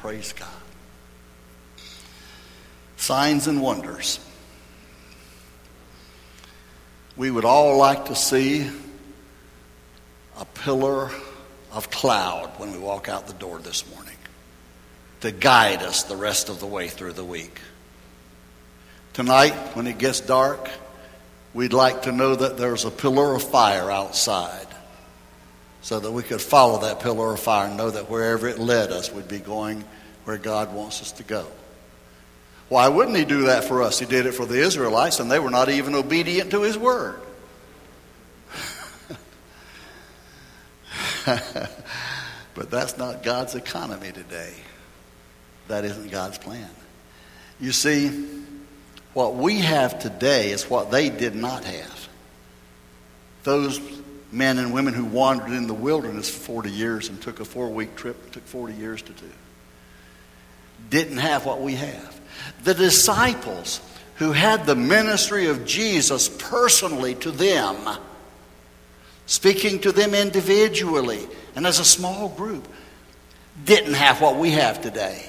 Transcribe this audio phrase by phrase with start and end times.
[0.00, 0.48] Praise God.
[2.96, 4.18] Signs and wonders.
[7.18, 8.66] We would all like to see
[10.38, 11.10] a pillar
[11.70, 14.16] of cloud when we walk out the door this morning
[15.20, 17.60] to guide us the rest of the way through the week.
[19.12, 20.70] Tonight, when it gets dark,
[21.52, 24.66] we'd like to know that there's a pillar of fire outside
[25.82, 28.90] so that we could follow that pillar of fire and know that wherever it led
[28.90, 29.84] us, we'd be going
[30.24, 31.46] where God wants us to go.
[32.68, 33.98] Why wouldn't He do that for us?
[33.98, 37.20] He did it for the Israelites, and they were not even obedient to His word.
[42.54, 44.54] but that's not God's economy today.
[45.68, 46.68] That isn't God's plan.
[47.58, 48.28] You see,
[49.14, 52.08] what we have today is what they did not have.
[53.42, 53.80] Those
[54.32, 57.68] men and women who wandered in the wilderness for 40 years and took a four
[57.68, 59.30] week trip, took 40 years to do,
[60.88, 62.20] didn't have what we have.
[62.64, 63.80] The disciples
[64.16, 67.76] who had the ministry of Jesus personally to them,
[69.26, 72.68] speaking to them individually and as a small group,
[73.64, 75.26] didn't have what we have today.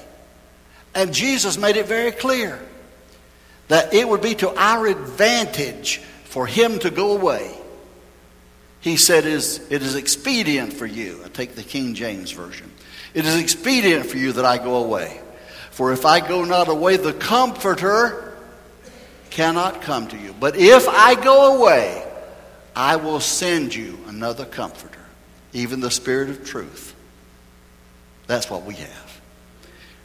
[0.94, 2.60] And Jesus made it very clear
[3.68, 7.56] that it would be to our advantage for him to go away.
[8.82, 11.22] He said, It is expedient for you.
[11.24, 12.70] I take the King James Version.
[13.14, 15.20] It is expedient for you that I go away.
[15.70, 18.36] For if I go not away, the Comforter
[19.30, 20.34] cannot come to you.
[20.38, 22.06] But if I go away,
[22.74, 25.00] I will send you another Comforter,
[25.52, 26.94] even the Spirit of truth.
[28.26, 29.20] That's what we have.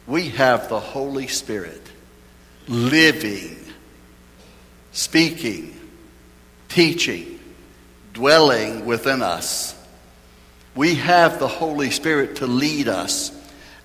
[0.05, 1.81] We have the Holy Spirit
[2.67, 3.57] living,
[4.91, 5.77] speaking,
[6.69, 7.36] teaching,
[8.17, 9.75] dwelling within us.
[10.73, 13.31] We have the Holy Spirit to lead us.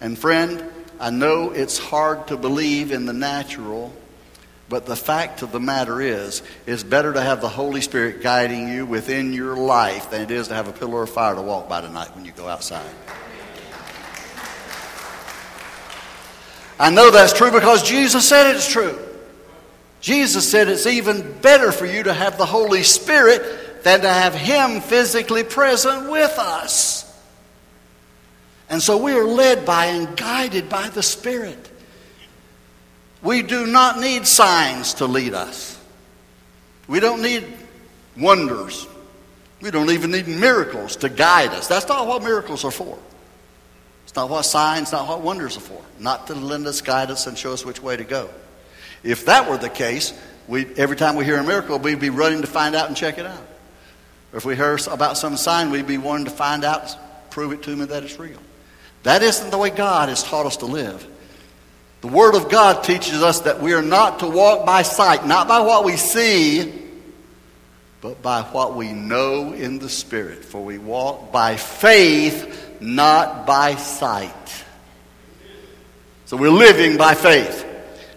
[0.01, 0.65] And friend,
[0.99, 3.93] I know it's hard to believe in the natural,
[4.71, 8.69] but the fact of the matter is, it's better to have the Holy Spirit guiding
[8.71, 11.69] you within your life than it is to have a pillar of fire to walk
[11.69, 12.91] by tonight when you go outside.
[16.81, 18.99] I know that's true because Jesus said it's true.
[20.01, 24.35] Jesus said it's even better for you to have the Holy Spirit than to have
[24.35, 27.03] Him physically present with us.
[28.69, 31.71] And so we are led by and guided by the Spirit.
[33.23, 35.79] We do not need signs to lead us.
[36.89, 37.45] We don't need
[38.17, 38.87] wonders.
[39.61, 41.69] We don't even need miracles to guide us.
[41.69, 42.99] That's not what miracles are for.
[44.05, 45.81] It's not what signs, not what wonders are for.
[46.01, 48.29] Not to lend us, guide us, and show us which way to go.
[49.05, 50.13] If that were the case,
[50.49, 53.27] every time we hear a miracle, we'd be running to find out and check it
[53.27, 53.43] out.
[54.33, 56.97] Or if we hear about some sign, we'd be wanting to find out,
[57.31, 58.39] prove it to me that it's real.
[59.03, 61.07] That isn't the way God has taught us to live.
[62.01, 65.49] The Word of God teaches us that we are not to walk by sight, not
[65.49, 66.73] by what we see,
[68.01, 70.45] but by what we know in the Spirit.
[70.45, 74.65] For we walk by faith not by sight.
[76.27, 77.67] So we're living by faith.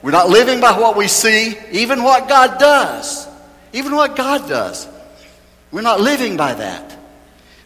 [0.01, 3.27] We're not living by what we see, even what God does.
[3.73, 4.87] Even what God does.
[5.75, 6.97] We're not living by that.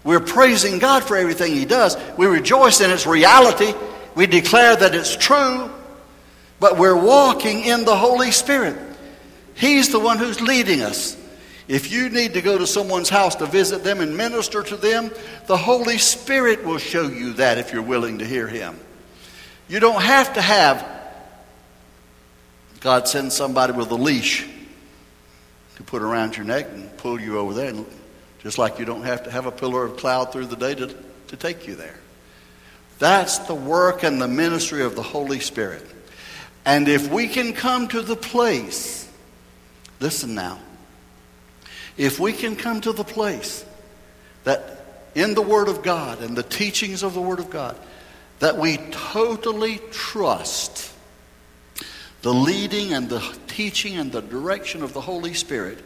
[0.03, 1.96] We're praising God for everything He does.
[2.18, 3.72] We rejoice in its reality.
[4.16, 5.70] We declare that it's true.
[6.59, 8.75] But we're walking in the Holy Spirit.
[9.53, 11.16] He's the one who's leading us.
[11.68, 15.12] If you need to go to someone's house to visit them and minister to them,
[15.46, 18.80] the Holy Spirit will show you that if you're willing to hear Him.
[19.68, 20.84] You don't have to have
[22.80, 24.47] God send somebody with a leash
[25.76, 27.72] to put around your neck and pull you over there,
[28.39, 30.95] just like you don't have to have a pillar of cloud through the day to,
[31.27, 32.00] to take you there.
[32.97, 35.85] That's the work and the ministry of the Holy Spirit.
[36.66, 39.09] And if we can come to the place,
[39.99, 40.59] listen now,
[41.97, 43.66] if we can come to the place
[44.44, 44.85] that
[45.16, 47.78] in the Word of God and the teachings of the Word of God,
[48.39, 50.93] that we totally trust
[52.22, 55.79] the leading and the teaching and the direction of the Holy Spirit,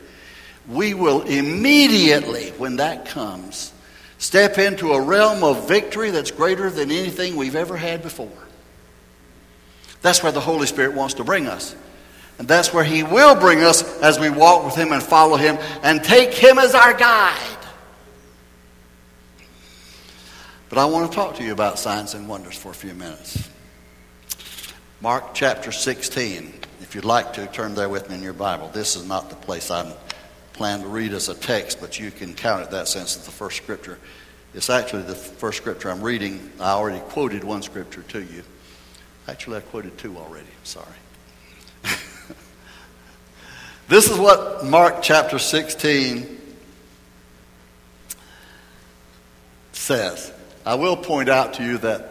[0.67, 3.73] we will immediately, when that comes,
[4.17, 8.29] step into a realm of victory that's greater than anything we've ever had before.
[10.01, 11.75] That's where the Holy Spirit wants to bring us.
[12.39, 15.57] And that's where He will bring us as we walk with Him and follow Him
[15.83, 17.57] and take Him as our guide.
[20.69, 23.49] But I want to talk to you about signs and wonders for a few minutes.
[25.01, 26.53] Mark chapter 16.
[26.81, 28.69] If you'd like to, turn there with me in your Bible.
[28.69, 29.93] This is not the place I'm
[30.53, 33.31] planning to read as a text, but you can count it that sense as the
[33.31, 33.99] first scripture.
[34.53, 36.51] It's actually the first scripture I'm reading.
[36.59, 38.43] I already quoted one scripture to you.
[39.27, 40.47] Actually, I quoted two already.
[40.63, 40.85] Sorry.
[43.87, 46.39] this is what Mark chapter 16
[49.71, 50.31] says.
[50.65, 52.09] I will point out to you that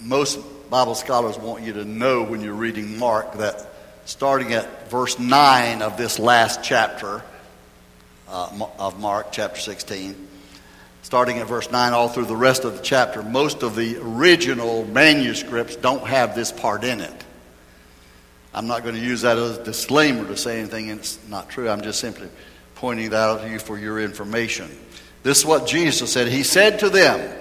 [0.00, 3.68] most Bible scholars want you to know when you're reading Mark that
[4.04, 7.22] starting at verse 9 of this last chapter
[8.28, 10.28] uh, of Mark, chapter 16,
[11.02, 14.84] starting at verse 9 all through the rest of the chapter, most of the original
[14.86, 17.24] manuscripts don't have this part in it.
[18.54, 21.68] I'm not going to use that as a disclaimer to say anything it's not true.
[21.68, 22.28] I'm just simply
[22.74, 24.70] pointing that out to you for your information.
[25.22, 26.28] This is what Jesus said.
[26.28, 27.38] He said to them,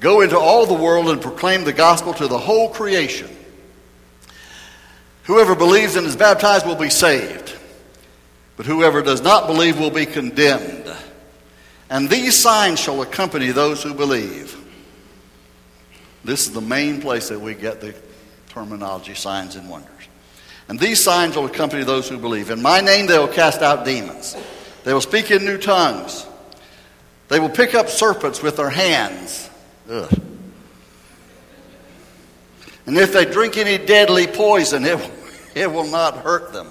[0.00, 3.30] Go into all the world and proclaim the gospel to the whole creation.
[5.22, 7.56] Whoever believes and is baptized will be saved,
[8.56, 10.92] but whoever does not believe will be condemned.
[11.90, 14.56] And these signs shall accompany those who believe.
[16.24, 17.94] This is the main place that we get the
[18.48, 19.90] terminology signs and wonders.
[20.68, 22.50] And these signs will accompany those who believe.
[22.50, 24.34] In my name they will cast out demons.
[24.84, 26.26] They will speak in new tongues.
[27.28, 29.50] They will pick up serpents with their hands.
[29.90, 30.20] Ugh.
[32.86, 35.10] And if they drink any deadly poison, it,
[35.54, 36.68] it will not hurt them.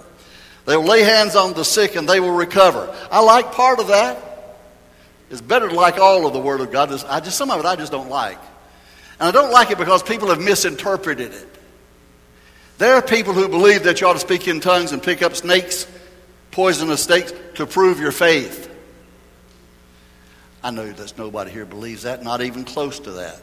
[0.66, 2.94] They will lay hands on the sick and they will recover.
[3.12, 4.18] I like part of that.
[5.30, 6.92] It's better to like all of the Word of God.
[7.06, 8.40] I just, some of it I just don't like.
[9.20, 11.48] And I don't like it because people have misinterpreted it.
[12.78, 15.36] There are people who believe that you ought to speak in tongues and pick up
[15.36, 15.88] snakes,
[16.52, 18.70] poisonous snakes, to prove your faith.
[20.64, 23.42] I know that nobody here believes that, not even close to that.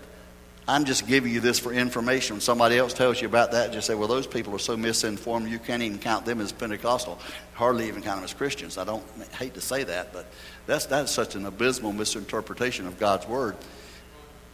[0.70, 2.36] I'm just giving you this for information.
[2.36, 5.48] When somebody else tells you about that, just say, well, those people are so misinformed,
[5.48, 7.18] you can't even count them as Pentecostal,
[7.54, 8.78] hardly even count them as Christians.
[8.78, 10.26] I don't I hate to say that, but
[10.66, 13.56] that's, that's such an abysmal misinterpretation of God's Word.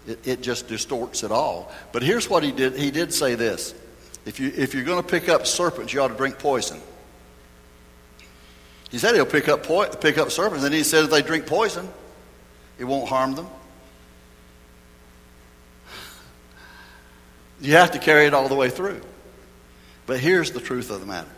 [0.06, 1.70] It, it just distorts it all.
[1.92, 2.76] But here's what he did.
[2.76, 3.74] He did say this.
[4.24, 6.80] If, you, if you're going to pick up serpents, you ought to drink poison.
[8.90, 11.44] He said he'll pick up, po- pick up serpents, and he said if they drink
[11.44, 11.86] poison,
[12.78, 13.48] it won't harm them.
[17.60, 19.00] You have to carry it all the way through.
[20.06, 21.30] But here's the truth of the matter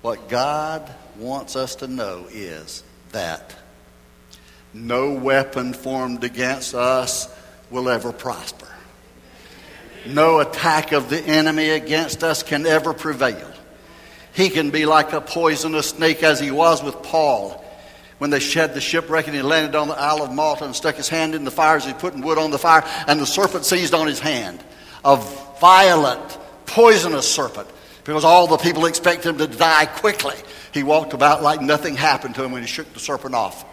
[0.00, 2.82] what God wants us to know is
[3.12, 3.54] that
[4.74, 7.32] no weapon formed against us
[7.70, 8.66] will ever prosper.
[10.06, 13.48] No attack of the enemy against us can ever prevail.
[14.32, 17.62] He can be like a poisonous snake as he was with Paul
[18.18, 20.96] when they shed the shipwreck and he landed on the Isle of Malta and stuck
[20.96, 23.64] his hand in the fire as he putting wood on the fire and the serpent
[23.64, 24.64] seized on his hand
[25.04, 25.16] a
[25.60, 27.68] violent, poisonous serpent
[28.04, 30.36] because all the people expect him to die quickly.
[30.72, 33.64] He walked about like nothing happened to him when he shook the serpent off.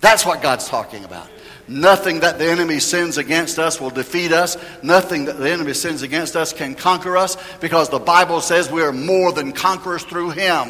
[0.00, 1.28] That's what God's talking about.
[1.68, 4.56] Nothing that the enemy sins against us will defeat us.
[4.82, 8.82] Nothing that the enemy sins against us can conquer us because the Bible says we
[8.82, 10.68] are more than conquerors through him.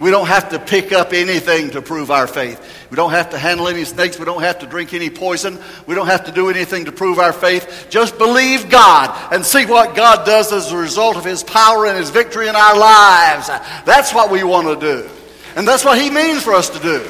[0.00, 2.86] We don't have to pick up anything to prove our faith.
[2.88, 4.16] We don't have to handle any snakes.
[4.18, 5.58] We don't have to drink any poison.
[5.86, 7.86] We don't have to do anything to prove our faith.
[7.90, 11.98] Just believe God and see what God does as a result of His power and
[11.98, 13.48] His victory in our lives.
[13.84, 15.08] That's what we want to do.
[15.56, 17.08] And that's what He means for us to do.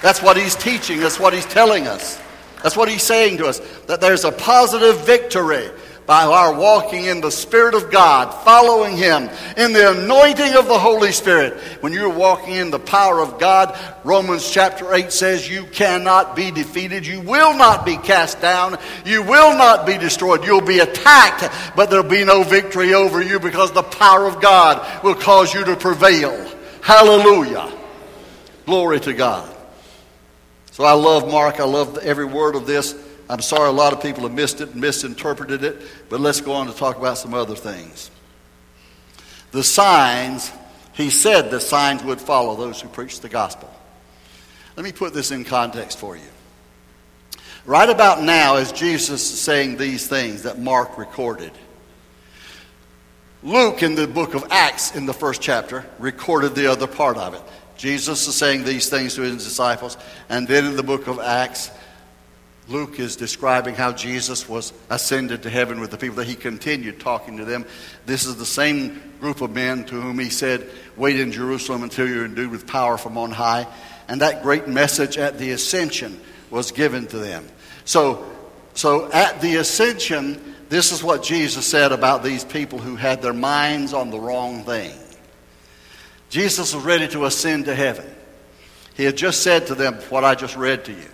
[0.00, 1.00] That's what He's teaching.
[1.00, 2.20] That's what He's telling us.
[2.62, 3.58] That's what He's saying to us.
[3.86, 5.68] That there's a positive victory
[6.10, 10.76] by our walking in the Spirit of God, following Him, in the anointing of the
[10.76, 11.54] Holy Spirit.
[11.82, 16.50] When you're walking in the power of God, Romans chapter 8 says you cannot be
[16.50, 17.06] defeated.
[17.06, 18.76] You will not be cast down.
[19.04, 20.42] You will not be destroyed.
[20.44, 25.04] You'll be attacked, but there'll be no victory over you because the power of God
[25.04, 26.34] will cause you to prevail.
[26.82, 27.72] Hallelujah.
[28.66, 29.48] Glory to God.
[30.72, 31.60] So I love Mark.
[31.60, 32.96] I love every word of this.
[33.30, 36.66] I'm sorry a lot of people have missed it misinterpreted it, but let's go on
[36.66, 38.10] to talk about some other things.
[39.52, 40.50] The signs,
[40.94, 43.72] he said the signs would follow those who preach the gospel.
[44.76, 46.22] Let me put this in context for you.
[47.66, 51.52] Right about now, as Jesus is saying these things that Mark recorded,
[53.44, 57.34] Luke in the book of Acts, in the first chapter, recorded the other part of
[57.34, 57.42] it.
[57.76, 59.96] Jesus is saying these things to his disciples,
[60.28, 61.70] and then in the book of Acts,
[62.70, 67.00] Luke is describing how Jesus was ascended to heaven with the people, that he continued
[67.00, 67.66] talking to them.
[68.06, 72.08] This is the same group of men to whom he said, Wait in Jerusalem until
[72.08, 73.66] you're endued with power from on high.
[74.06, 77.44] And that great message at the ascension was given to them.
[77.84, 78.24] So,
[78.74, 83.32] so at the ascension, this is what Jesus said about these people who had their
[83.32, 84.96] minds on the wrong thing.
[86.28, 88.08] Jesus was ready to ascend to heaven.
[88.94, 91.08] He had just said to them what I just read to you.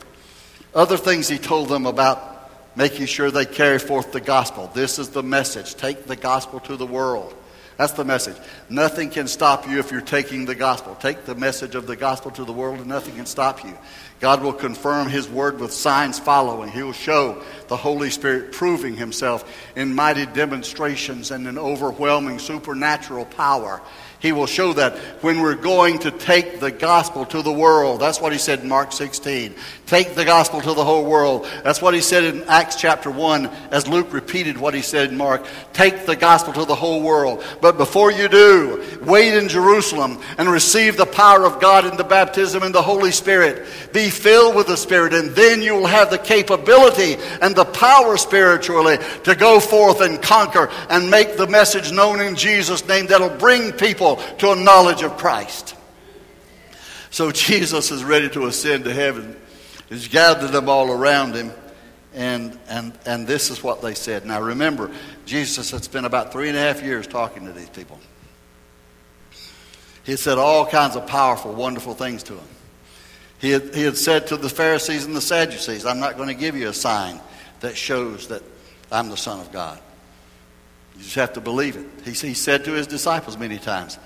[0.75, 4.71] Other things he told them about making sure they carry forth the gospel.
[4.75, 5.75] This is the message.
[5.75, 7.35] Take the gospel to the world.
[7.77, 8.37] That's the message.
[8.71, 10.95] Nothing can stop you if you're taking the gospel.
[10.95, 13.77] Take the message of the gospel to the world, and nothing can stop you.
[14.19, 16.71] God will confirm His word with signs following.
[16.71, 19.45] He will show the Holy Spirit proving Himself
[19.77, 23.83] in mighty demonstrations and in overwhelming supernatural power.
[24.21, 28.01] He will show that when we're going to take the gospel to the world.
[28.01, 29.55] That's what he said in Mark 16.
[29.87, 31.47] Take the gospel to the whole world.
[31.63, 35.19] That's what he said in Acts chapter 1 as Luke repeated what he said in
[35.19, 35.47] Mark.
[35.75, 37.45] Take the gospel to the whole world.
[37.61, 42.05] But before you do, wait in Jerusalem and receive the power of God in the
[42.05, 43.67] baptism in the Holy Spirit.
[43.93, 48.17] Be filled with the Spirit, and then you will have the capability and the power
[48.17, 53.29] spiritually to go forth and conquer and make the message known in Jesus' name that'll
[53.29, 55.75] bring people to a knowledge of Christ.
[57.11, 59.37] So Jesus is ready to ascend to heaven.
[59.89, 61.51] He's gathered them all around him.
[62.15, 64.25] And, and, and this is what they said.
[64.25, 64.91] Now remember,
[65.27, 67.99] Jesus had spent about three and a half years talking to these people.
[70.05, 72.49] He had said all kinds of powerful, wonderful things to them.
[73.39, 76.35] He had, he had said to the Pharisees and the Sadducees, I'm not going to
[76.35, 77.21] give you a sign
[77.61, 78.43] that shows that
[78.91, 79.79] I'm the Son of God.
[80.97, 81.87] You just have to believe it.
[82.05, 83.99] He, he said to his disciples many times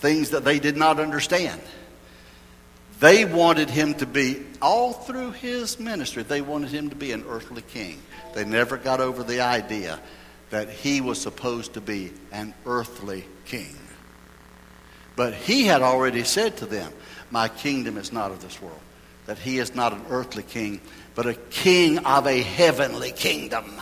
[0.00, 1.60] things that they did not understand.
[3.00, 7.24] They wanted him to be, all through his ministry, they wanted him to be an
[7.28, 8.00] earthly king.
[8.34, 10.00] They never got over the idea
[10.50, 13.76] that he was supposed to be an earthly king.
[15.16, 16.92] But he had already said to them,
[17.30, 18.80] My kingdom is not of this world.
[19.26, 20.80] That he is not an earthly king,
[21.14, 23.80] but a king of a heavenly kingdom.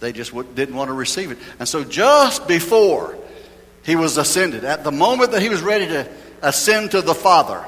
[0.00, 1.38] They just didn't want to receive it.
[1.58, 3.16] And so, just before
[3.82, 6.08] he was ascended, at the moment that he was ready to
[6.42, 7.64] ascend to the Father,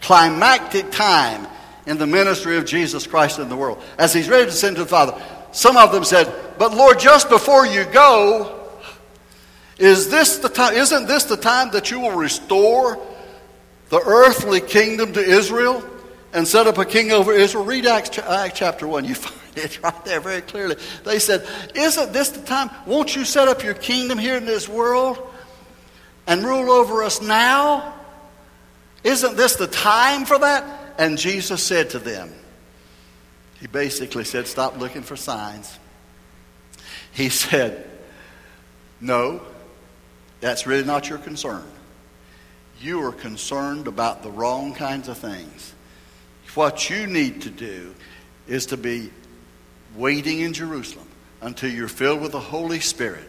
[0.00, 1.46] climactic time
[1.86, 4.82] in the ministry of Jesus Christ in the world, as he's ready to ascend to
[4.82, 5.20] the Father,
[5.52, 8.58] some of them said, But Lord, just before you go,
[9.78, 12.98] is this the time, isn't this the time that you will restore
[13.88, 15.82] the earthly kingdom to Israel
[16.32, 17.64] and set up a king over Israel?
[17.64, 19.04] Read Acts, Acts chapter 1.
[19.04, 20.76] You find it's right there very clearly.
[21.04, 22.70] They said, Isn't this the time?
[22.86, 25.18] Won't you set up your kingdom here in this world
[26.26, 27.94] and rule over us now?
[29.04, 30.94] Isn't this the time for that?
[30.98, 32.32] And Jesus said to them,
[33.60, 35.78] He basically said, Stop looking for signs.
[37.12, 37.88] He said,
[39.00, 39.42] No,
[40.40, 41.64] that's really not your concern.
[42.80, 45.74] You are concerned about the wrong kinds of things.
[46.54, 47.94] What you need to do
[48.46, 49.10] is to be
[49.96, 51.08] waiting in Jerusalem
[51.40, 53.28] until you're filled with the Holy Spirit.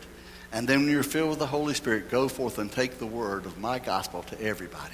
[0.51, 3.45] And then when you're filled with the Holy Spirit, go forth and take the word
[3.45, 4.93] of my gospel to everybody.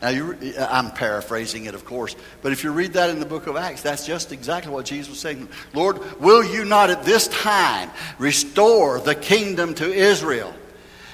[0.00, 0.34] Now,
[0.70, 3.82] I'm paraphrasing it, of course, but if you read that in the book of Acts,
[3.82, 5.48] that's just exactly what Jesus was saying.
[5.74, 10.54] Lord, will you not at this time restore the kingdom to Israel?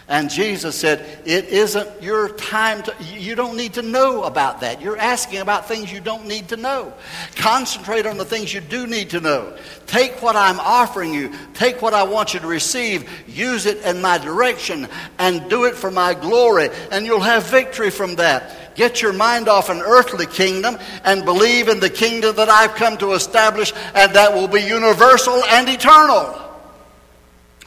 [0.06, 4.82] And Jesus said, It isn't your time to, you don't need to know about that.
[4.82, 6.92] You're asking about things you don't need to know.
[7.37, 9.56] Concentrate on the things you do need to know.
[9.87, 14.02] Take what I'm offering you, take what I want you to receive, use it in
[14.02, 18.75] my direction, and do it for my glory, and you'll have victory from that.
[18.75, 22.99] Get your mind off an earthly kingdom and believe in the kingdom that I've come
[22.99, 26.40] to establish, and that will be universal and eternal.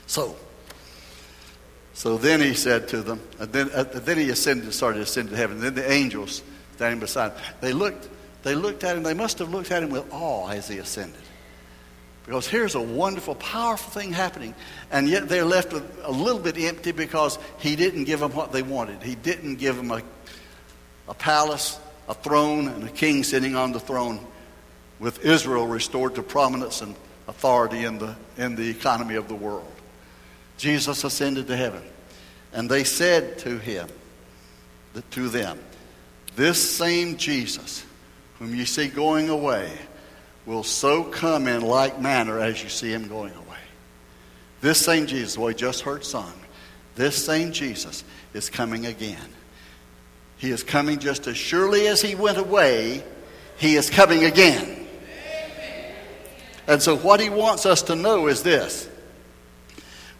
[0.05, 0.35] So,
[1.97, 5.31] so then he said to them, and then, uh, then he ascended, started to ascend
[5.31, 5.55] to heaven.
[5.55, 6.43] And then the angels
[6.75, 8.07] standing beside him, they looked,
[8.43, 9.01] they looked at him.
[9.01, 11.19] They must have looked at him with awe as he ascended.
[12.23, 14.53] Because here's a wonderful, powerful thing happening.
[14.91, 18.51] And yet they're left with a little bit empty because he didn't give them what
[18.51, 19.01] they wanted.
[19.01, 20.03] He didn't give them a,
[21.07, 24.19] a palace, a throne, and a king sitting on the throne
[24.99, 26.95] with Israel restored to prominence and
[27.27, 29.71] authority in the, in the economy of the world.
[30.57, 31.83] Jesus ascended to heaven.
[32.53, 33.87] And they said to him,
[35.11, 35.59] to them,
[36.35, 37.85] This same Jesus,
[38.39, 39.71] whom you see going away,
[40.45, 43.57] will so come in like manner as you see him going away.
[44.61, 46.33] This same Jesus, we just heard sung,
[46.95, 49.29] this same Jesus is coming again.
[50.37, 53.03] He is coming just as surely as he went away,
[53.57, 54.87] he is coming again.
[56.67, 58.89] And so, what he wants us to know is this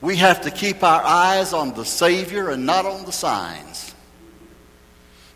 [0.02, 3.96] we have to keep our eyes on the Savior and not on the signs.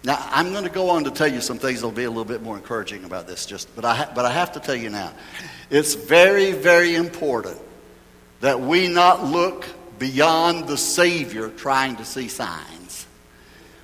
[0.03, 2.25] Now, I'm going to go on to tell you some things that'll be a little
[2.25, 5.13] bit more encouraging about this, just, but, I but I have to tell you now.
[5.69, 7.59] It's very, very important
[8.39, 9.67] that we not look
[9.99, 13.05] beyond the Savior trying to see signs.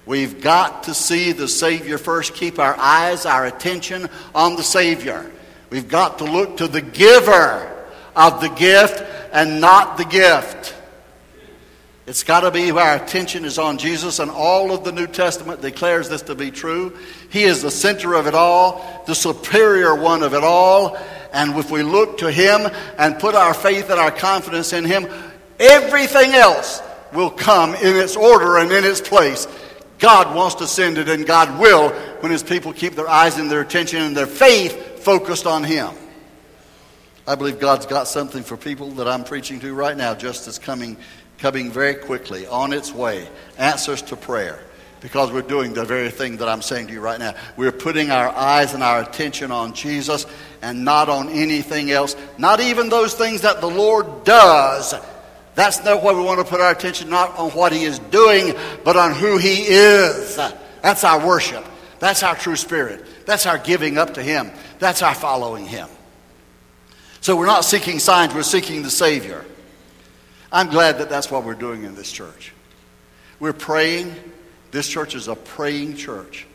[0.07, 5.29] We've got to see the Savior first, keep our eyes, our attention on the Savior.
[5.69, 7.72] We've got to look to the giver
[8.15, 9.03] of the gift
[9.38, 10.74] and not the gift.
[12.08, 15.06] It's got to be where our attention is on Jesus, and all of the New
[15.06, 16.98] Testament declares this to be true.
[17.29, 20.98] He is the center of it all, the superior one of it all.
[21.32, 22.62] And if we look to Him
[22.98, 25.08] and put our faith and our confidence in Him,
[25.60, 26.82] everything else
[27.13, 29.48] will come in its order and in its place.
[30.00, 31.89] God wants to send it, and God will
[32.22, 35.94] when His people keep their eyes and their attention and their faith focused on Him.
[37.27, 40.57] I believe God's got something for people that I'm preaching to right now, just as
[40.57, 40.98] coming
[41.38, 43.27] coming very quickly on its way.
[43.57, 44.60] Answers to prayer.
[45.00, 47.36] Because we're doing the very thing that I'm saying to you right now.
[47.55, 50.25] We're putting our eyes and our attention on Jesus
[50.63, 52.15] and not on anything else.
[52.39, 54.96] Not even those things that the Lord does.
[55.53, 58.55] That's not where we want to put our attention, not on what He is doing,
[58.84, 60.36] but on who He is.
[60.81, 61.65] That's our worship.
[62.00, 63.05] That's our true spirit.
[63.27, 64.51] That's our giving up to Him.
[64.79, 65.89] That's our following Him.
[67.21, 69.43] So we're not seeking signs, we're seeking the Savior.
[70.51, 72.53] I'm glad that that's what we're doing in this church.
[73.39, 74.15] We're praying.
[74.71, 76.47] This church is a praying church.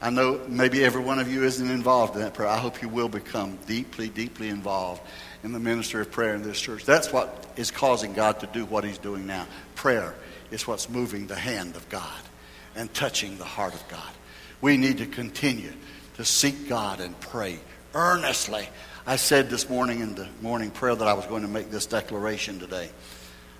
[0.00, 2.48] I know maybe every one of you isn't involved in that prayer.
[2.48, 5.02] I hope you will become deeply, deeply involved
[5.42, 6.84] in the ministry of prayer in this church.
[6.84, 9.46] That's what is causing God to do what He's doing now.
[9.74, 10.14] Prayer
[10.50, 12.20] is what's moving the hand of God
[12.76, 14.10] and touching the heart of God.
[14.60, 15.72] We need to continue
[16.16, 17.58] to seek God and pray
[17.94, 18.68] earnestly.
[19.08, 21.86] I said this morning in the morning prayer that I was going to make this
[21.86, 22.90] declaration today.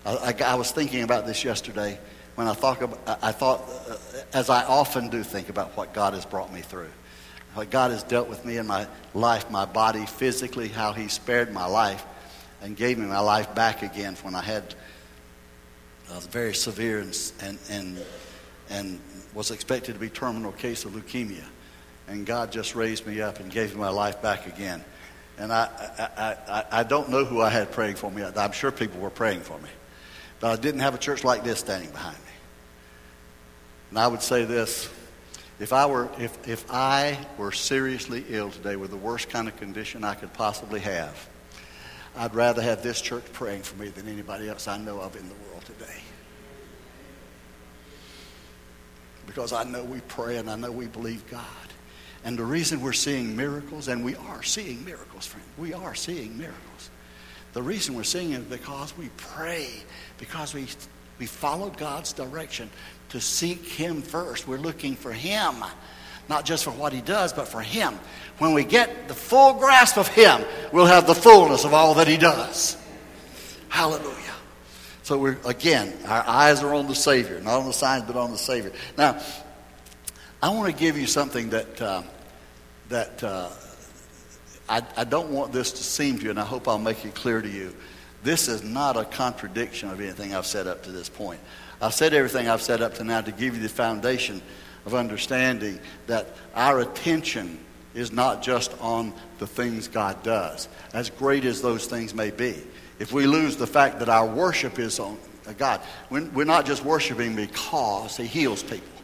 [0.05, 1.99] I, I, I was thinking about this yesterday
[2.35, 3.97] when I thought, about, I thought uh,
[4.35, 6.91] as I often do think about what God has brought me through.
[7.55, 11.51] What God has dealt with me in my life, my body, physically, how He spared
[11.51, 12.05] my life
[12.61, 14.75] and gave me my life back again when I had
[16.11, 18.05] a very severe and, and, and,
[18.69, 19.01] and
[19.33, 21.47] was expected to be terminal case of leukemia.
[22.07, 24.85] And God just raised me up and gave me my life back again.
[25.39, 25.69] And I,
[25.99, 28.25] I, I, I don't know who I had praying for me.
[28.25, 29.69] I'm sure people were praying for me.
[30.41, 32.23] But I didn't have a church like this standing behind me.
[33.91, 34.89] And I would say this
[35.61, 39.57] if I were, if, if I were seriously ill today with the worst kind of
[39.57, 41.29] condition I could possibly have,
[42.17, 45.29] I'd rather have this church praying for me than anybody else I know of in
[45.29, 46.01] the world today.
[49.27, 51.45] Because I know we pray and I know we believe God.
[52.25, 56.37] And the reason we're seeing miracles, and we are seeing miracles, friend, we are seeing
[56.37, 56.91] miracles.
[57.53, 59.69] The reason we're seeing it is because we pray,
[60.19, 60.67] because we,
[61.19, 62.71] we followed God's direction
[63.11, 64.47] to seek Him first.
[64.47, 65.55] We're looking for Him,
[66.29, 67.99] not just for what He does, but for Him.
[68.39, 72.09] When we get the full grasp of Him, we'll have the fullness of all that
[72.09, 72.77] He does.
[73.69, 74.15] Hallelujah.
[75.03, 78.31] So we're, again, our eyes are on the Savior, not on the signs, but on
[78.31, 78.73] the Savior.
[78.99, 79.19] Now,
[80.41, 82.03] I want to give you something that, uh,
[82.91, 83.49] that uh,
[84.69, 87.17] I, I don't want this to seem to you, and I hope I'll make it
[87.17, 87.75] clear to you.
[88.23, 91.41] This is not a contradiction of anything I've said up to this point.
[91.83, 94.41] I've said everything I've said up to now to give you the foundation
[94.87, 97.59] of understanding that our attention
[97.95, 102.63] is not just on the things God does, as great as those things may be.
[103.01, 105.19] If we lose the fact that our worship is on
[105.57, 108.98] God, we're not just worshiping because He heals people.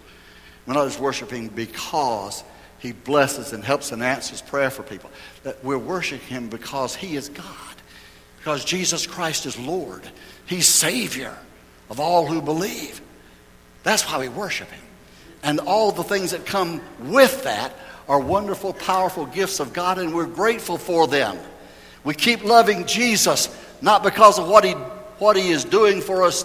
[0.66, 2.44] We're not just worshiping because
[2.84, 5.10] he blesses and helps and answers prayer for people.
[5.42, 7.76] That we're worshiping Him because He is God,
[8.36, 10.02] because Jesus Christ is Lord.
[10.44, 11.34] He's Savior
[11.88, 13.00] of all who believe.
[13.84, 14.84] That's why we worship Him.
[15.42, 17.72] And all the things that come with that
[18.06, 21.38] are wonderful, powerful gifts of God, and we're grateful for them.
[22.04, 23.48] We keep loving Jesus,
[23.80, 26.44] not because of what He, what he is doing for us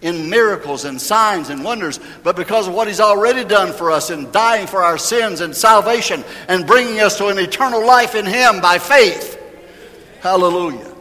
[0.00, 4.10] in miracles and signs and wonders, but because of what He's already done for us
[4.10, 8.24] in dying for our sins and salvation and bringing us to an eternal life in
[8.24, 9.40] Him by faith.
[10.20, 10.94] Hallelujah.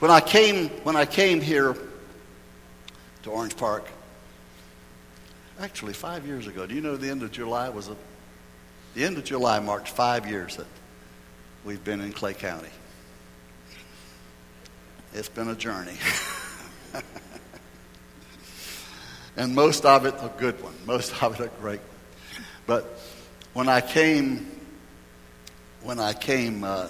[0.00, 1.76] When I came, when I came here
[3.22, 3.86] to Orange Park,
[5.60, 7.96] actually five years ago, do you know the end of July was a,
[8.94, 10.66] the end of July marked five years that
[11.64, 12.70] we've been in Clay County.
[15.12, 15.96] It's been a journey.
[19.40, 22.44] and most of it a good one, most of it a great one.
[22.66, 23.00] But
[23.54, 24.46] when I came,
[25.82, 26.88] when I came uh,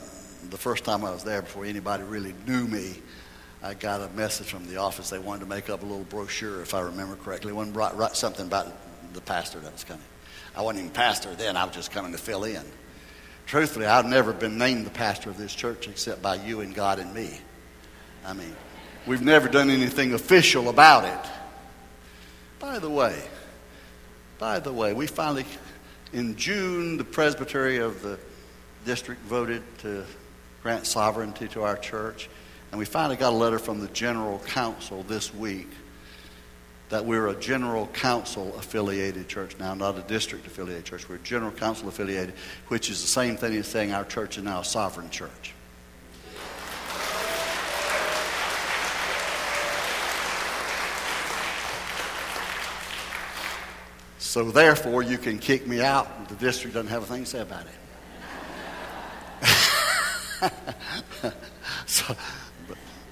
[0.51, 2.97] the first time I was there, before anybody really knew me,
[3.63, 5.11] I got a message from the office.
[5.11, 7.53] They wanted to make up a little brochure, if I remember correctly.
[7.53, 8.67] One write, write something about
[9.13, 10.03] the pastor that was coming.
[10.57, 11.57] I wasn't even pastor then.
[11.57, 12.65] I was just coming to fill in.
[13.47, 16.99] Truthfully, I've never been named the pastor of this church except by you and God
[16.99, 17.31] and me.
[18.27, 18.57] I mean,
[19.07, 21.31] we've never done anything official about it.
[22.61, 23.19] By the way,
[24.39, 25.47] by the way, we finally,
[26.13, 28.19] in June, the presbytery of the
[28.85, 30.05] district voted to
[30.63, 32.29] grant sovereignty to our church.
[32.71, 35.71] And we finally got a letter from the General Council this week
[36.91, 41.09] that we're a General Council affiliated church now, not a district affiliated church.
[41.09, 42.35] We're General Council affiliated,
[42.69, 45.55] which is the same thing as saying our church is now a sovereign church.
[54.31, 56.29] So therefore, you can kick me out.
[56.29, 57.67] The district doesn't have a thing to say about
[60.41, 60.53] it.
[61.87, 62.15] so,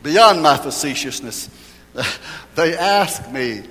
[0.01, 1.51] beyond my facetiousness,
[2.55, 3.65] they asked me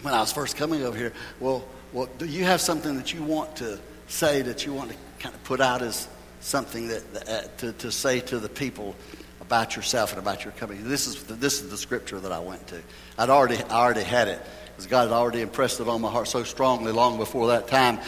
[0.00, 3.22] when I was first coming over here, well, well, do you have something that you
[3.22, 3.78] want to
[4.08, 6.08] say that you want to kind of put out as
[6.40, 8.96] something that uh, to, to say to the people
[9.40, 10.80] about yourself and about your company?
[10.82, 12.82] This is the, this is the scripture that I went to.
[13.16, 14.44] I'd already I already had it
[14.82, 18.00] because God had already impressed it on my heart so strongly long before that time.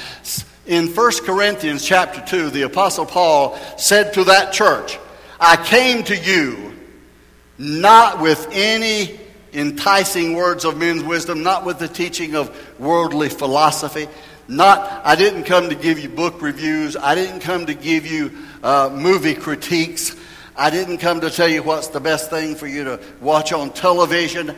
[0.66, 4.98] In 1 Corinthians chapter 2, the Apostle Paul said to that church,
[5.38, 6.74] I came to you
[7.58, 9.20] not with any
[9.52, 14.08] enticing words of men's wisdom, not with the teaching of worldly philosophy.
[14.48, 16.96] Not, I didn't come to give you book reviews.
[16.96, 18.32] I didn't come to give you
[18.64, 20.16] uh, movie critiques.
[20.56, 23.70] I didn't come to tell you what's the best thing for you to watch on
[23.70, 24.56] television.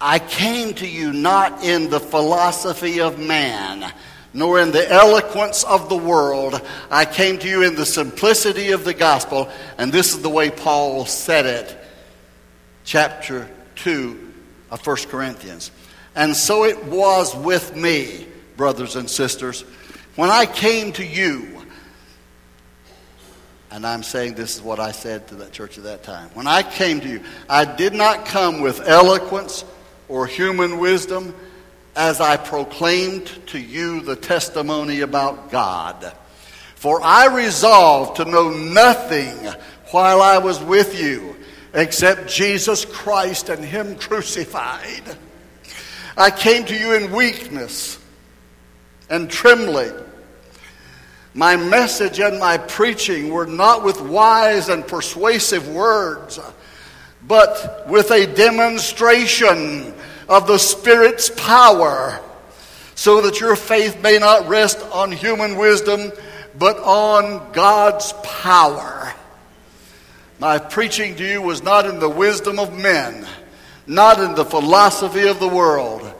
[0.00, 3.90] I came to you not in the philosophy of man,
[4.34, 6.60] nor in the eloquence of the world.
[6.90, 9.48] I came to you in the simplicity of the gospel.
[9.78, 11.78] And this is the way Paul said it,
[12.84, 14.32] chapter 2
[14.70, 15.70] of 1 Corinthians.
[16.14, 19.62] And so it was with me, brothers and sisters,
[20.16, 21.62] when I came to you.
[23.70, 26.30] And I'm saying this is what I said to that church at that time.
[26.34, 29.64] When I came to you, I did not come with eloquence
[30.08, 31.34] or human wisdom
[31.94, 36.12] as I proclaimed to you the testimony about God.
[36.74, 39.36] For I resolved to know nothing
[39.90, 41.36] while I was with you
[41.72, 45.02] except Jesus Christ and Him crucified.
[46.16, 47.98] I came to you in weakness
[49.10, 49.92] and trembling.
[51.34, 56.38] My message and my preaching were not with wise and persuasive words
[57.26, 59.94] but with a demonstration
[60.28, 62.20] of the Spirit's power,
[62.94, 66.12] so that your faith may not rest on human wisdom,
[66.58, 69.12] but on God's power.
[70.38, 73.26] My preaching to you was not in the wisdom of men,
[73.86, 76.12] not in the philosophy of the world,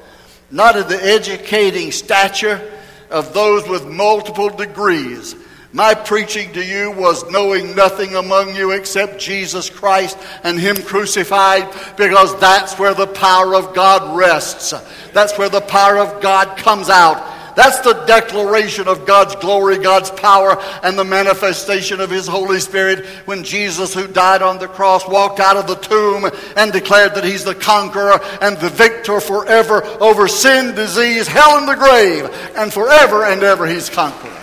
[0.50, 2.72] not in the educating stature
[3.10, 5.34] of those with multiple degrees
[5.76, 11.68] my preaching to you was knowing nothing among you except Jesus Christ and Him crucified,
[11.98, 14.72] because that's where the power of God rests.
[15.12, 17.56] That's where the power of God comes out.
[17.56, 23.04] That's the declaration of God's glory, God's power, and the manifestation of His Holy Spirit
[23.26, 26.24] when Jesus, who died on the cross, walked out of the tomb
[26.56, 31.68] and declared that He's the conqueror and the victor forever over sin, disease, hell, and
[31.68, 32.30] the grave.
[32.56, 34.35] And forever and ever He's conqueror.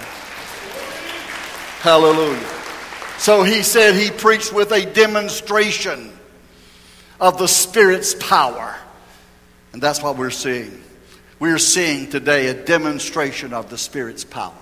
[1.84, 2.48] Hallelujah.
[3.18, 6.18] So he said he preached with a demonstration
[7.20, 8.74] of the Spirit's power.
[9.74, 10.82] And that's what we're seeing.
[11.40, 14.56] We're seeing today a demonstration of the Spirit's power.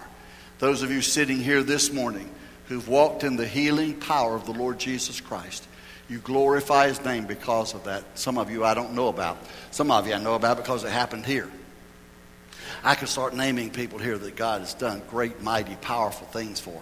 [0.58, 2.28] Those of you sitting here this morning
[2.66, 5.68] who've walked in the healing power of the Lord Jesus Christ,
[6.10, 8.04] you glorify his name because of that.
[8.18, 9.38] Some of you I don't know about.
[9.70, 11.52] Some of you I know about because it happened here.
[12.84, 16.82] I could start naming people here that God has done great, mighty, powerful things for.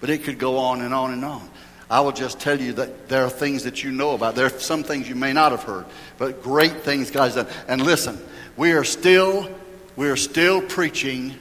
[0.00, 1.48] But it could go on and on and on.
[1.90, 4.36] I will just tell you that there are things that you know about.
[4.36, 5.86] There are some things you may not have heard,
[6.18, 7.48] but great things God's done.
[7.66, 8.18] And listen,
[8.56, 9.50] we are still,
[9.96, 11.34] we are still preaching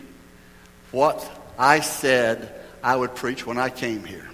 [0.91, 4.27] what I said I would preach when I came here.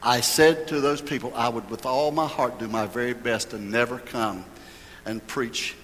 [0.00, 3.50] I said to those people, I would with all my heart do my very best
[3.50, 4.44] to never come
[5.04, 5.74] and preach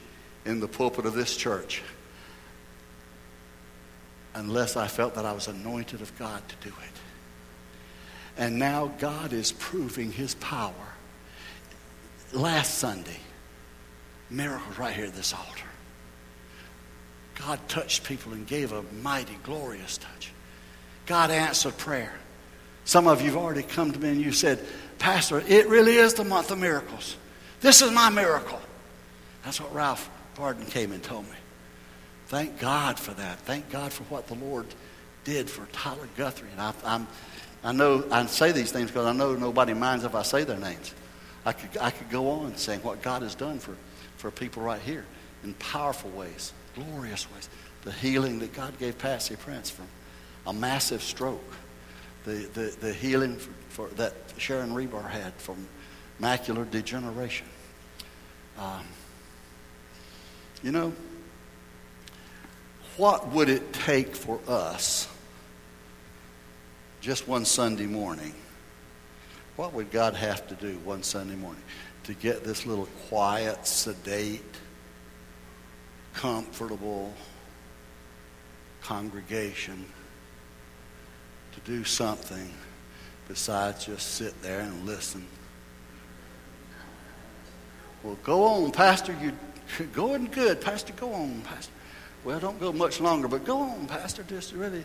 [0.44, 1.82] in the pulpit of this church
[4.40, 7.00] unless I felt that I was anointed of God to do it.
[8.38, 10.72] And now God is proving his power.
[12.33, 13.18] Last Sunday,
[14.31, 15.66] miracles right here at this altar.
[17.35, 20.33] God touched people and gave a mighty, glorious touch.
[21.05, 22.14] God answered prayer.
[22.85, 24.64] Some of you have already come to me and you said,
[24.98, 27.16] Pastor, it really is the month of miracles.
[27.61, 28.61] This is my miracle.
[29.44, 31.37] That's what Ralph Barden came and told me.
[32.30, 33.40] Thank God for that.
[33.40, 34.66] Thank God for what the Lord
[35.24, 36.48] did for Tyler Guthrie.
[36.52, 37.08] And I, I'm,
[37.64, 40.56] I know I say these things because I know nobody minds if I say their
[40.56, 40.94] names.
[41.44, 43.74] I could, I could go on saying what God has done for,
[44.16, 45.04] for people right here
[45.42, 47.48] in powerful ways, glorious ways.
[47.82, 49.88] The healing that God gave Patsy Prince from
[50.46, 51.42] a massive stroke.
[52.24, 55.66] the, the, the healing for, for that Sharon Rebar had from
[56.20, 57.48] macular degeneration.
[58.56, 58.84] Um,
[60.62, 60.92] you know,
[62.96, 65.09] what would it take for us
[67.00, 68.35] just one Sunday morning?
[69.57, 71.62] What would God have to do one Sunday morning
[72.05, 74.42] to get this little quiet, sedate,
[76.14, 77.12] comfortable
[78.83, 79.85] congregation
[81.53, 82.50] to do something
[83.29, 85.26] besides just sit there and listen?
[88.03, 89.14] Well, go on, Pastor.
[89.20, 90.92] You're going good, Pastor.
[90.94, 91.72] Go on, Pastor.
[92.24, 94.22] Well, don't go much longer, but go on, Pastor.
[94.24, 94.85] Just really,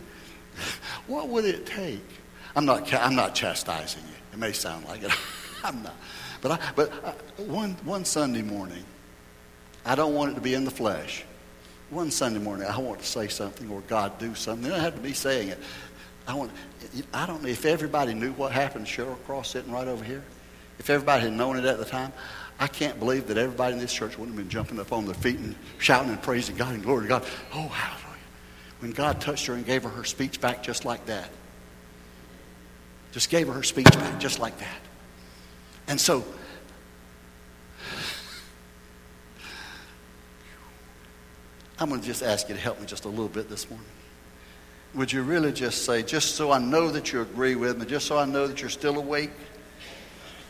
[1.06, 2.04] what would it take?
[2.54, 2.92] I'm not.
[2.94, 4.14] I'm not chastising you.
[4.32, 5.12] It may sound like it.
[5.64, 5.94] I'm not.
[6.40, 8.84] But I, but I, one one Sunday morning,
[9.84, 11.24] I don't want it to be in the flesh.
[11.90, 14.72] One Sunday morning, I want to say something or God do something.
[14.72, 15.58] I have to be saying it.
[16.26, 16.50] I want.
[17.12, 20.24] I don't know if everybody knew what happened to Cheryl Cross sitting right over here.
[20.78, 22.12] If everybody had known it at the time,
[22.58, 25.14] I can't believe that everybody in this church wouldn't have been jumping up on their
[25.14, 27.24] feet and shouting and praising God and glory to God.
[27.52, 28.06] Oh, hallelujah.
[28.80, 31.30] When God touched her and gave her her speech back just like that.
[33.12, 34.80] Just gave her her speech back just like that.
[35.88, 36.24] And so,
[41.78, 43.86] I'm going to just ask you to help me just a little bit this morning.
[44.94, 48.06] Would you really just say, just so I know that you agree with me, just
[48.06, 49.30] so I know that you're still awake?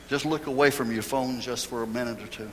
[0.09, 2.49] Just look away from your phone just for a minute or two.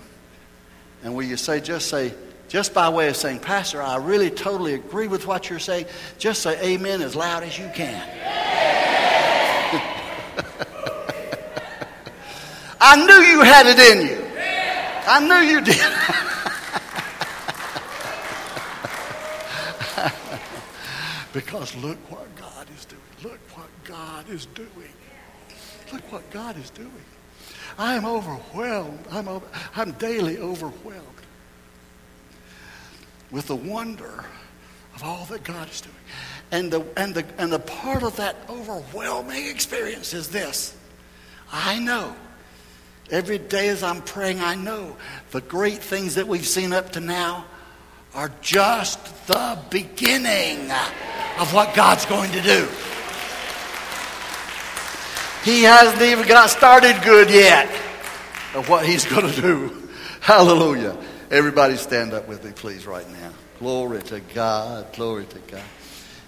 [1.04, 2.14] And will you say, just say,
[2.48, 5.86] just by way of saying, Pastor, I really totally agree with what you're saying,
[6.18, 7.94] just say amen as loud as you can.
[12.80, 14.24] I knew you had it in you.
[15.06, 15.78] I knew you did.
[21.34, 23.02] because look what God is doing.
[23.24, 24.70] Look what God is doing.
[25.92, 26.92] Look what God is doing.
[27.78, 29.06] I am overwhelmed.
[29.12, 31.08] I'm, over, I'm daily overwhelmed
[33.32, 34.26] with the wonder
[34.96, 35.96] of all that God is doing.
[36.52, 40.76] And the, and, the, and the part of that overwhelming experience is this
[41.52, 42.16] I know.
[43.12, 44.96] Every day as I'm praying, I know
[45.32, 47.46] the great things that we've seen up to now
[48.14, 50.72] are just the beginning
[51.40, 52.68] of what God's going to do.
[55.44, 57.68] He hasn't even got started good yet
[58.56, 59.90] of what he's going to do.
[60.22, 60.98] Hallelujah.
[61.30, 63.34] Everybody stand up with me, please, right now.
[63.60, 64.94] Glory to God.
[64.94, 65.64] Glory to God.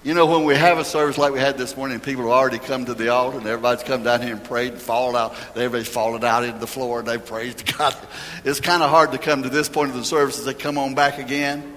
[0.03, 2.59] You know, when we have a service like we had this morning, people have already
[2.59, 5.33] come to the altar and everybody's come down here and prayed and fallen out.
[5.55, 7.95] Everybody's fallen out into the floor and they've praised God.
[8.43, 10.77] It's kind of hard to come to this point of the service as they come
[10.77, 11.73] on back again.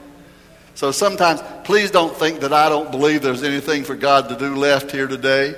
[0.74, 4.56] So sometimes, please don't think that I don't believe there's anything for God to do
[4.56, 5.54] left here today.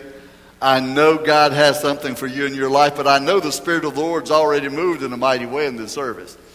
[0.62, 3.84] I know God has something for you in your life, but I know the Spirit
[3.84, 6.36] of the Lord's already moved in a mighty way in this service.